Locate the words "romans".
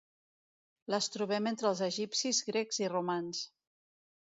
2.97-3.45